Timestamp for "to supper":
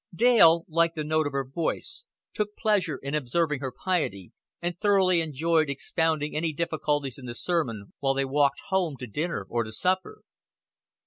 9.63-10.23